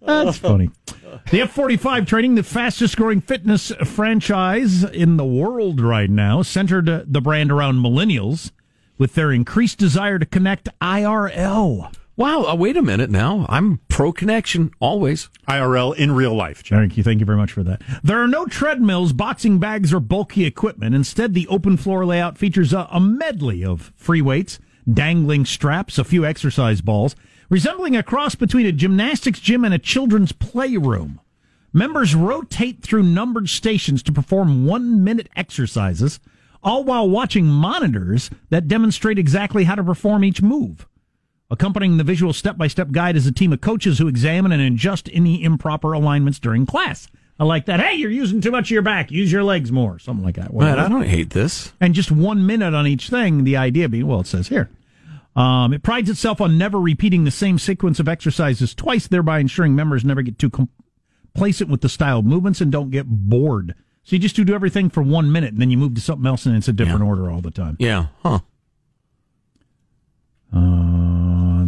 [0.00, 0.70] That's funny.
[1.30, 6.88] The F 45 training, the fastest growing fitness franchise in the world right now, centered
[6.88, 8.52] uh, the brand around millennials
[8.98, 11.92] with their increased desire to connect IRL.
[12.16, 13.46] Wow, uh, wait a minute now.
[13.48, 15.28] I'm pro connection always.
[15.48, 16.62] IRL in real life.
[16.62, 16.78] Jack.
[16.78, 17.02] Thank you.
[17.02, 17.82] Thank you very much for that.
[18.02, 20.94] There are no treadmills, boxing bags, or bulky equipment.
[20.94, 24.58] Instead, the open floor layout features a, a medley of free weights,
[24.92, 27.16] dangling straps, a few exercise balls,
[27.48, 31.20] resembling a cross between a gymnastics gym and a children's playroom.
[31.72, 36.20] Members rotate through numbered stations to perform one minute exercises,
[36.62, 40.86] all while watching monitors that demonstrate exactly how to perform each move.
[41.50, 44.60] Accompanying the visual step by step guide is a team of coaches who examine and
[44.62, 47.08] adjust any improper alignments during class.
[47.38, 47.80] I like that.
[47.80, 49.10] Hey, you're using too much of your back.
[49.10, 49.98] Use your legs more.
[49.98, 50.52] Something like that.
[50.52, 51.72] Man, I don't hate this.
[51.80, 53.44] And just one minute on each thing.
[53.44, 54.70] The idea being, well, it says here.
[55.36, 59.76] Um, it prides itself on never repeating the same sequence of exercises twice, thereby ensuring
[59.76, 63.74] members never get too complacent with the style of movements and don't get bored.
[64.02, 66.46] So you just do everything for one minute, and then you move to something else,
[66.46, 67.06] and it's a different Yeah.
[67.08, 67.76] order all the time.
[67.78, 68.06] Yeah.
[68.22, 68.38] Huh.
[70.54, 70.58] Uh,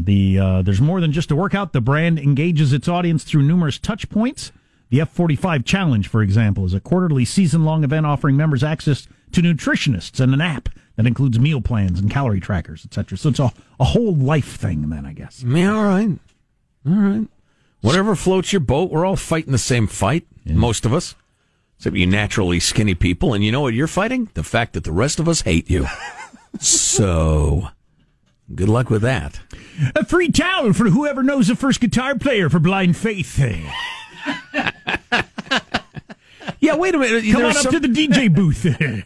[0.09, 1.75] the uh, there's more than just a workout.
[1.75, 4.51] The brand engages its audience through numerous touch points.
[4.89, 9.43] The F45 Challenge, for example, is a quarterly season long event offering members access to
[9.43, 13.19] nutritionists and an app that includes meal plans and calorie trackers, etc.
[13.19, 15.45] So it's a, a whole life thing, then, I guess.
[15.47, 16.19] Yeah, all right.
[16.87, 17.29] All right.
[17.83, 21.15] Whatever floats your boat, we're all fighting the same fight, most of us.
[21.77, 23.35] Except you naturally skinny people.
[23.35, 24.31] And you know what you're fighting?
[24.35, 25.87] The fact that the rest of us hate you.
[26.59, 27.69] so,
[28.55, 29.41] good luck with that.
[29.95, 33.39] A free towel for whoever knows the first guitar player for Blind Faith.
[36.61, 37.25] Yeah, wait a minute.
[37.31, 38.67] Come on up some- to the DJ booth.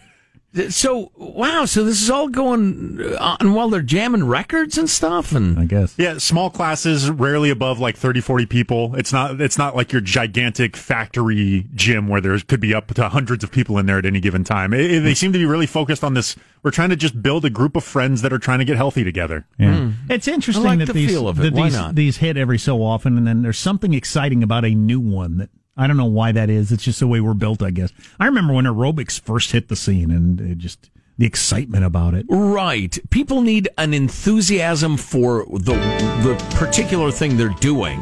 [0.69, 5.33] So, wow, so this is all going uh, on while they're jamming records and stuff?
[5.33, 5.95] And I guess.
[5.99, 8.95] Yeah, small classes, rarely above like 30, 40 people.
[8.97, 13.09] It's not it's not like your gigantic factory gym where there could be up to
[13.09, 14.75] hundreds of people in there at any given time.
[14.75, 16.37] It- it- they seem to be really focused on this.
[16.63, 19.05] We're trying to just build a group of friends that are trying to get healthy
[19.05, 19.47] together.
[19.59, 19.75] Yeah.
[19.77, 19.91] Hmm.
[20.11, 21.43] It's interesting like that the these feel of it.
[21.45, 25.01] that these these hit every so often, and then there's something exciting about a new
[25.01, 26.71] one that I don't know why that is.
[26.71, 27.93] It's just the way we're built, I guess.
[28.21, 32.27] I remember when aerobics first hit the scene, and it just the excitement about it.
[32.29, 32.99] Right.
[33.11, 35.75] People need an enthusiasm for the
[36.23, 38.01] the particular thing they're doing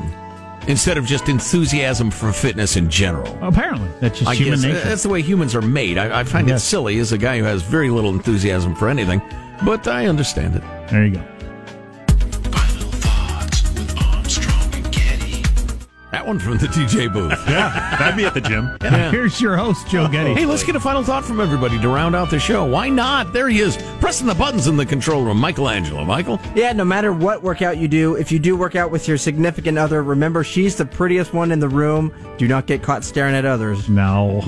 [0.67, 3.37] instead of just enthusiasm for fitness in general.
[3.41, 4.89] Apparently, that's just I human guess uh, nature.
[4.89, 5.97] that's the way humans are made.
[5.99, 9.23] I, I find it silly as a guy who has very little enthusiasm for anything,
[9.65, 10.63] but I understand it.
[10.91, 11.25] There you go.
[16.31, 17.37] One from the DJ booth.
[17.51, 18.77] Yeah, that'd be at the gym.
[18.81, 19.11] Yeah.
[19.11, 20.35] Here's your host, Joe Getty.
[20.35, 22.65] Hey, let's get a final thought from everybody to round out the show.
[22.65, 23.33] Why not?
[23.33, 25.39] There he is, pressing the buttons in the control room.
[25.39, 26.05] Michael Angelo.
[26.05, 26.39] Michael?
[26.55, 29.77] Yeah, no matter what workout you do, if you do work out with your significant
[29.77, 32.15] other, remember she's the prettiest one in the room.
[32.39, 33.89] Do not get caught staring at others.
[33.89, 34.45] No.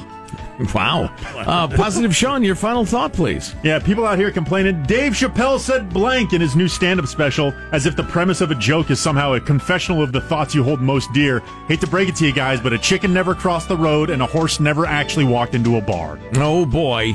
[0.75, 1.15] Wow.
[1.35, 3.55] Uh, Positive Sean, your final thought, please.
[3.63, 4.83] Yeah, people out here complaining.
[4.85, 8.55] Dave Chappelle said blank in his new stand-up special, as if the premise of a
[8.55, 11.41] joke is somehow a confessional of the thoughts you hold most dear.
[11.69, 14.23] Hate to break it to you guys, but a chicken never crossed the road and
[14.23, 16.19] a horse never actually walked into a bar.
[16.37, 17.15] Oh, boy.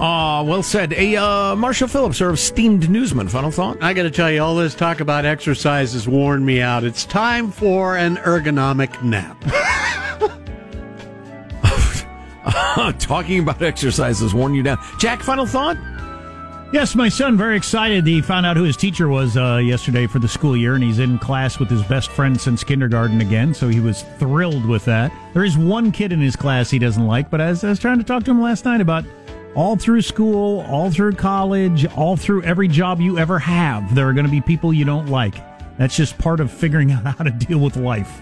[0.00, 0.92] Ah, well said.
[0.92, 3.28] A uh, Marshall Phillips, our esteemed newsman.
[3.28, 3.82] Final thought?
[3.82, 6.84] I got to tell you, all this talk about exercise has worn me out.
[6.84, 9.42] It's time for an ergonomic nap.
[12.98, 14.78] Talking about exercise has worn you down.
[14.98, 15.76] Jack, final thought?
[16.70, 18.06] Yes, my son very excited.
[18.06, 20.98] He found out who his teacher was uh, yesterday for the school year, and he's
[20.98, 23.54] in class with his best friend since kindergarten again.
[23.54, 25.10] So he was thrilled with that.
[25.32, 27.98] There is one kid in his class he doesn't like, but as I was trying
[27.98, 29.04] to talk to him last night about
[29.54, 34.12] all through school, all through college, all through every job you ever have, there are
[34.12, 35.36] going to be people you don't like.
[35.78, 38.20] That's just part of figuring out how to deal with life.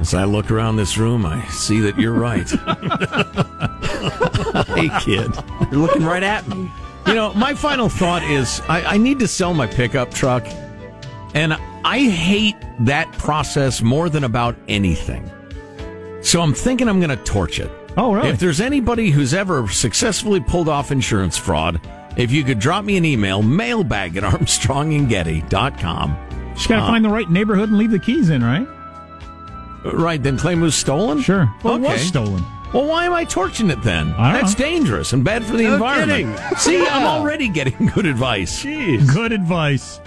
[0.00, 2.48] As I look around this room, I see that you're right.
[4.76, 5.30] hey, kid.
[5.70, 6.70] You're looking right at me.
[7.06, 10.44] You know, my final thought is I, I need to sell my pickup truck,
[11.34, 15.30] and I hate that process more than about anything.
[16.22, 17.70] So I'm thinking I'm going to torch it.
[17.96, 18.30] Oh, really?
[18.30, 21.80] If there's anybody who's ever successfully pulled off insurance fraud,
[22.16, 26.16] if you could drop me an email, mailbag at armstrongandgetty.com.
[26.54, 28.66] Just got to Uh, find the right neighborhood and leave the keys in, right?
[29.84, 31.20] Right, then claim it was stolen?
[31.20, 31.52] Sure.
[31.62, 31.92] Well, it Okay.
[31.94, 32.44] was stolen.
[32.72, 34.14] Well, why am I torching it then?
[34.16, 34.64] I don't That's know.
[34.64, 36.36] dangerous and bad for the No environment.
[36.38, 36.56] kidding.
[36.58, 38.62] See, I'm already getting good advice.
[38.62, 40.00] Good advice.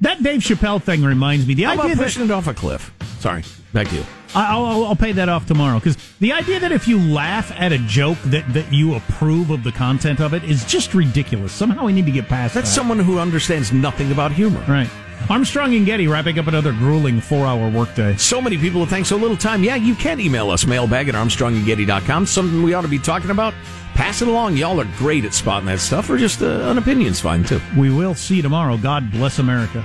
[0.00, 1.54] that Dave Chappelle thing reminds me.
[1.54, 2.92] The How idea about that pushing it off a cliff?
[3.18, 4.04] Sorry, back to you.
[4.34, 7.72] I'll, I'll, I'll pay that off tomorrow because the idea that if you laugh at
[7.72, 11.52] a joke that, that you approve of the content of it is just ridiculous.
[11.52, 12.74] Somehow we need to get past That's that.
[12.74, 14.64] someone who understands nothing about humor.
[14.68, 14.88] right.
[15.30, 18.16] Armstrong and Getty wrapping up another grueling four-hour workday.
[18.16, 19.62] So many people have thanks so little time.
[19.62, 22.26] Yeah, you can email us, mailbag at armstrongandgetty.com.
[22.26, 23.54] Something we ought to be talking about.
[23.94, 24.56] Pass it along.
[24.56, 27.60] Y'all are great at spotting that stuff, or just uh, an opinion's fine, too.
[27.78, 28.76] We will see you tomorrow.
[28.76, 29.84] God bless America.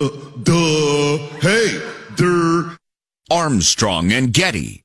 [0.00, 0.08] Uh,
[0.42, 1.18] duh.
[1.40, 1.82] Hey,
[2.16, 2.76] duh.
[3.30, 4.84] Armstrong and Getty.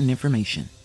[0.00, 0.79] important information.